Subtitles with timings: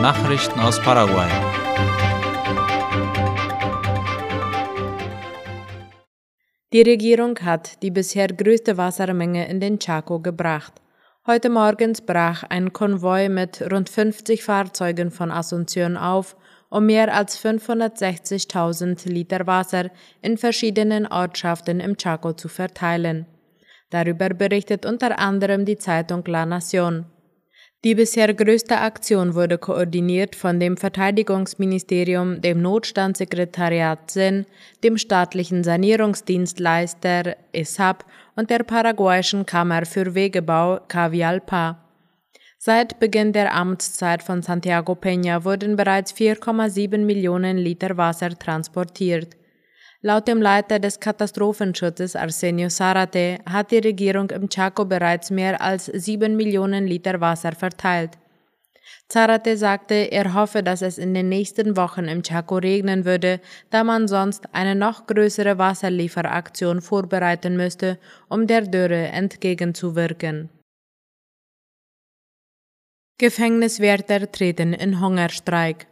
[0.00, 1.28] Nachrichten aus Paraguay.
[6.72, 10.74] Die Regierung hat die bisher größte Wassermenge in den Chaco gebracht.
[11.26, 16.36] Heute morgens brach ein Konvoi mit rund 50 Fahrzeugen von Asunción auf,
[16.70, 19.90] um mehr als 560.000 Liter Wasser
[20.22, 23.26] in verschiedenen Ortschaften im Chaco zu verteilen.
[23.90, 27.06] Darüber berichtet unter anderem die Zeitung La Nación.
[27.84, 34.46] Die bisher größte Aktion wurde koordiniert von dem Verteidigungsministerium, dem Notstandssekretariat SIN,
[34.82, 38.04] dem staatlichen Sanierungsdienstleister ESAP
[38.34, 41.84] und der paraguayischen Kammer für Wegebau Cavialpa.
[42.58, 49.36] Seit Beginn der Amtszeit von Santiago Peña wurden bereits 4,7 Millionen Liter Wasser transportiert.
[50.00, 55.86] Laut dem Leiter des Katastrophenschutzes Arsenio Sarate hat die Regierung im Chaco bereits mehr als
[55.86, 58.12] sieben Millionen Liter Wasser verteilt.
[59.08, 63.82] Zarate sagte, er hoffe, dass es in den nächsten Wochen im Chaco regnen würde, da
[63.82, 70.48] man sonst eine noch größere Wasserlieferaktion vorbereiten müsste, um der Dürre entgegenzuwirken.
[73.18, 75.88] Gefängniswärter treten in Hungerstreik.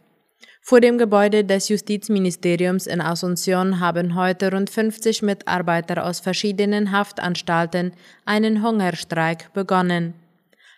[0.69, 7.93] Vor dem Gebäude des Justizministeriums in Asunción haben heute rund 50 Mitarbeiter aus verschiedenen Haftanstalten
[8.25, 10.13] einen Hungerstreik begonnen.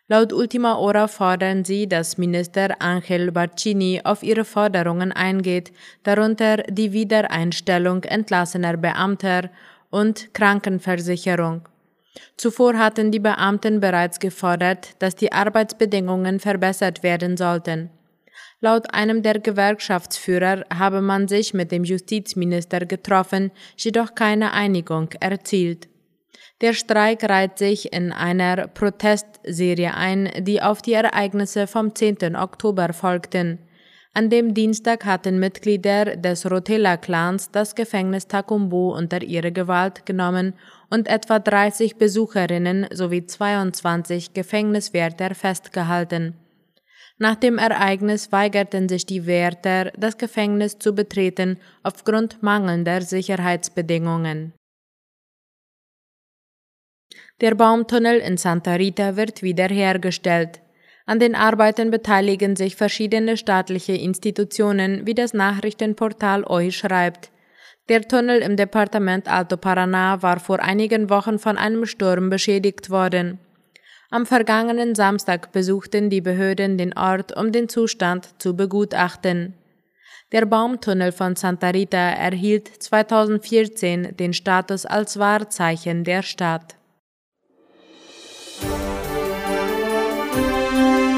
[0.08, 5.72] Laut Ultima Hora fordern sie, dass Minister Angel Barcini auf ihre Forderungen eingeht,
[6.04, 9.50] darunter die Wiedereinstellung entlassener Beamter
[9.90, 11.68] und Krankenversicherung.
[12.38, 17.90] Zuvor hatten die Beamten bereits gefordert, dass die Arbeitsbedingungen verbessert werden sollten.
[18.62, 25.88] Laut einem der Gewerkschaftsführer habe man sich mit dem Justizminister getroffen, jedoch keine Einigung erzielt.
[26.60, 32.36] Der Streik reiht sich in einer Protestserie ein, die auf die Ereignisse vom 10.
[32.36, 33.60] Oktober folgten.
[34.14, 40.54] An dem Dienstag hatten Mitglieder des Rotela-Clans das Gefängnis Takumbu unter ihre Gewalt genommen
[40.90, 46.34] und etwa 30 Besucherinnen sowie 22 Gefängniswärter festgehalten.
[47.22, 54.54] Nach dem Ereignis weigerten sich die Wärter, das Gefängnis zu betreten aufgrund mangelnder Sicherheitsbedingungen.
[57.42, 60.62] Der Baumtunnel in Santa Rita wird wiederhergestellt.
[61.06, 67.32] An den Arbeiten beteiligen sich verschiedene staatliche Institutionen, wie das Nachrichtenportal OI schreibt.
[67.90, 73.40] Der Tunnel im Departement Alto Paraná war vor einigen Wochen von einem Sturm beschädigt worden.
[74.12, 79.54] Am vergangenen Samstag besuchten die Behörden den Ort, um den Zustand zu begutachten.
[80.32, 86.76] Der Baumtunnel von Santa Rita erhielt 2014 den Status als Wahrzeichen der Stadt.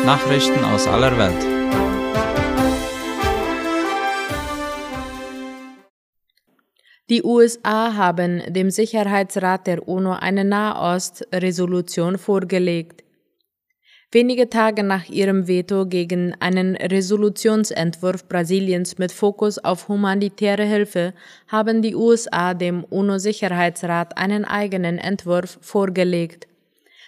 [0.05, 1.90] Nachrichten aus aller Welt.
[7.11, 13.03] Die USA haben dem Sicherheitsrat der UNO eine Nahost-Resolution vorgelegt.
[14.13, 21.13] Wenige Tage nach ihrem Veto gegen einen Resolutionsentwurf Brasiliens mit Fokus auf humanitäre Hilfe
[21.49, 26.47] haben die USA dem UNO-Sicherheitsrat einen eigenen Entwurf vorgelegt.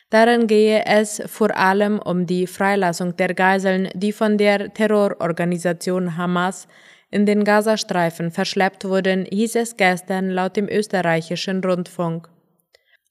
[0.10, 6.68] Darin gehe es vor allem um die Freilassung der Geiseln, die von der Terrororganisation Hamas
[7.14, 12.28] in den Gazastreifen verschleppt wurden, hieß es gestern laut dem österreichischen Rundfunk.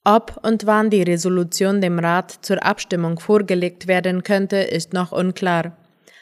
[0.03, 5.77] Ob und wann die Resolution dem Rat zur Abstimmung vorgelegt werden könnte, ist noch unklar.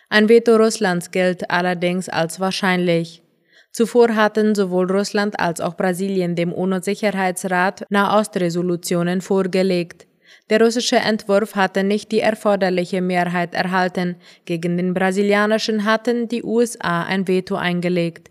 [0.09, 3.23] Ein Veto Russlands gilt allerdings als wahrscheinlich.
[3.71, 10.05] Zuvor hatten sowohl Russland als auch Brasilien dem UNO-Sicherheitsrat Nahost-Resolutionen vorgelegt.
[10.51, 14.17] Der russische Entwurf hatte nicht die erforderliche Mehrheit erhalten.
[14.43, 18.29] Gegen den brasilianischen hatten die USA ein Veto eingelegt.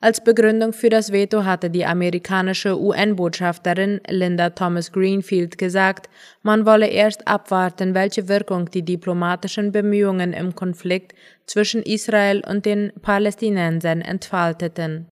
[0.00, 6.08] Als Begründung für das Veto hatte die amerikanische UN-Botschafterin Linda Thomas Greenfield gesagt,
[6.42, 11.16] man wolle erst abwarten, welche Wirkung die diplomatischen Bemühungen im Konflikt
[11.46, 15.08] zwischen Israel und den Palästinensern entfalteten.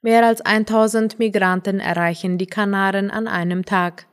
[0.00, 4.06] Mehr als 1000 Migranten erreichen die Kanaren an einem Tag.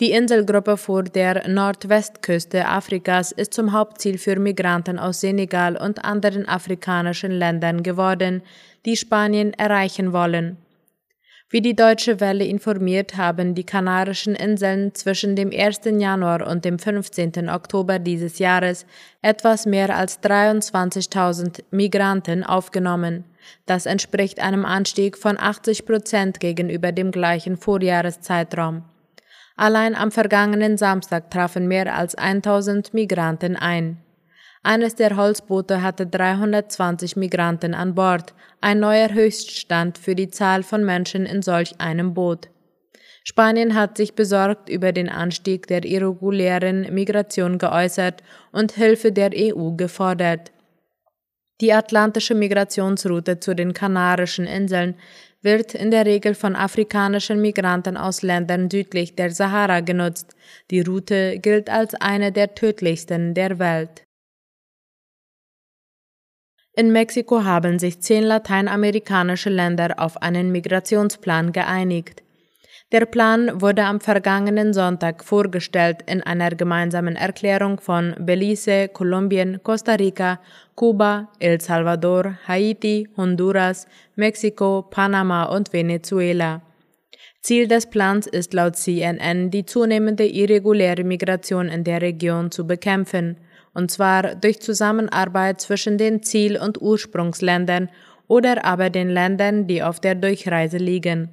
[0.00, 6.48] Die Inselgruppe vor der Nordwestküste Afrikas ist zum Hauptziel für Migranten aus Senegal und anderen
[6.48, 8.42] afrikanischen Ländern geworden,
[8.86, 10.56] die Spanien erreichen wollen.
[11.50, 15.80] Wie die Deutsche Welle informiert, haben die Kanarischen Inseln zwischen dem 1.
[15.84, 17.50] Januar und dem 15.
[17.50, 18.86] Oktober dieses Jahres
[19.20, 23.24] etwas mehr als 23.000 Migranten aufgenommen.
[23.66, 28.84] Das entspricht einem Anstieg von 80 Prozent gegenüber dem gleichen Vorjahreszeitraum.
[29.56, 33.98] Allein am vergangenen Samstag trafen mehr als 1000 Migranten ein.
[34.62, 40.84] Eines der Holzboote hatte 320 Migranten an Bord, ein neuer Höchststand für die Zahl von
[40.84, 42.48] Menschen in solch einem Boot.
[43.22, 48.22] Spanien hat sich besorgt über den Anstieg der irregulären Migration geäußert
[48.52, 50.52] und Hilfe der EU gefordert.
[51.60, 54.94] Die atlantische Migrationsroute zu den Kanarischen Inseln
[55.40, 60.34] wird in der Regel von afrikanischen Migranten aus Ländern südlich der Sahara genutzt.
[60.70, 64.02] Die Route gilt als eine der tödlichsten der Welt.
[66.74, 72.22] In Mexiko haben sich zehn lateinamerikanische Länder auf einen Migrationsplan geeinigt.
[72.92, 79.94] Der Plan wurde am vergangenen Sonntag vorgestellt in einer gemeinsamen Erklärung von Belize, Kolumbien, Costa
[79.94, 80.38] Rica,
[80.76, 86.62] Kuba, El Salvador, Haiti, Honduras, Mexiko, Panama und Venezuela.
[87.42, 93.36] Ziel des Plans ist laut CNN, die zunehmende irreguläre Migration in der Region zu bekämpfen,
[93.74, 97.88] und zwar durch Zusammenarbeit zwischen den Ziel- und Ursprungsländern
[98.28, 101.30] oder aber den Ländern, die auf der Durchreise liegen.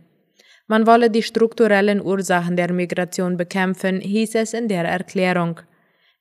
[0.67, 5.59] Man wolle die strukturellen Ursachen der Migration bekämpfen, hieß es in der Erklärung.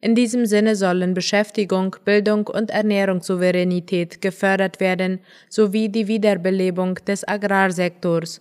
[0.01, 8.41] In diesem Sinne sollen Beschäftigung, Bildung und Ernährungssouveränität gefördert werden, sowie die Wiederbelebung des Agrarsektors.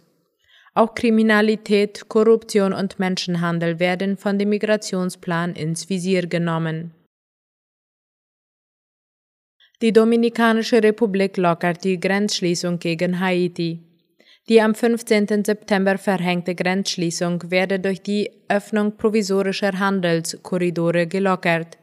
[0.73, 6.95] Auch Kriminalität, Korruption und Menschenhandel werden von dem Migrationsplan ins Visier genommen.
[9.83, 13.90] Die Dominikanische Republik lockert die Grenzschließung gegen Haiti.
[14.51, 15.45] Die am 15.
[15.45, 21.77] September verhängte Grenzschließung werde durch die Öffnung provisorischer Handelskorridore gelockert.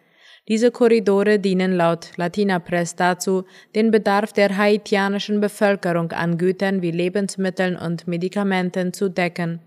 [0.49, 6.91] Diese Korridore dienen laut Latina Press dazu, den Bedarf der haitianischen Bevölkerung an Gütern wie
[6.91, 9.61] Lebensmitteln und Medikamenten zu decken.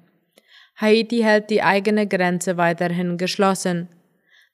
[0.76, 3.88] Haiti hält die eigene Grenze weiterhin geschlossen.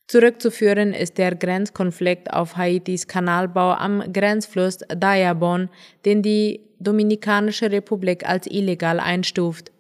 [0.08, 5.70] Zurückzuführen ist der Grenzkonflikt auf Haitis Kanalbau am Grenzfluss Dayabon,
[6.06, 9.72] den die Dominikanische Republik als illegal einstuft.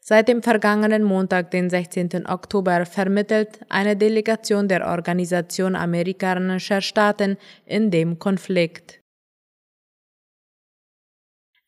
[0.00, 2.26] Seit dem vergangenen Montag, den 16.
[2.26, 9.00] Oktober, vermittelt eine Delegation der Organisation amerikanischer Staaten in dem Konflikt.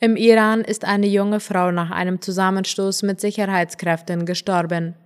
[0.00, 4.96] Im Iran ist eine junge Frau nach einem Zusammenstoß mit Sicherheitskräften gestorben.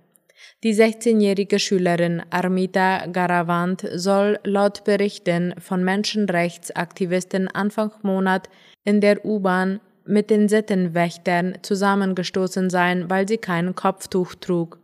[0.63, 8.49] Die 16-jährige Schülerin Armita Garavant soll laut Berichten von Menschenrechtsaktivisten Anfang Monat
[8.83, 14.79] in der U-Bahn mit den Sittenwächtern zusammengestoßen sein, weil sie kein Kopftuch trug.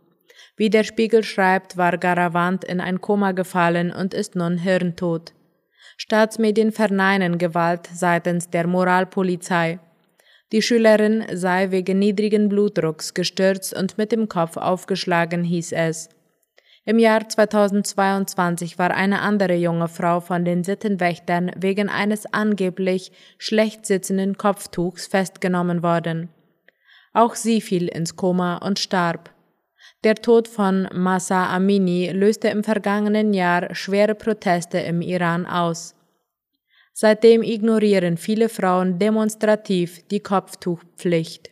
[0.56, 5.34] Wie der Spiegel schreibt, war Garavant in ein Koma gefallen und ist nun hirntot.
[5.98, 9.80] Staatsmedien verneinen Gewalt seitens der Moralpolizei.
[10.52, 16.08] Die Schülerin sei wegen niedrigen Blutdrucks gestürzt und mit dem Kopf aufgeschlagen, hieß es.
[16.84, 23.86] Im Jahr 2022 war eine andere junge Frau von den Sittenwächtern wegen eines angeblich schlecht
[23.86, 26.28] sitzenden Kopftuchs festgenommen worden.
[27.12, 29.30] Auch sie fiel ins Koma und starb.
[30.04, 35.95] Der Tod von Masa Amini löste im vergangenen Jahr schwere Proteste im Iran aus.
[36.98, 41.50] Seitdem ignorieren viele Frauen demonstrativ die Kopftuchpflicht.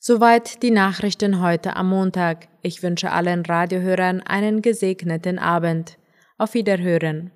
[0.00, 2.48] Soweit die Nachrichten heute am Montag.
[2.62, 5.96] Ich wünsche allen Radiohörern einen gesegneten Abend.
[6.38, 7.30] Auf Wiederhören.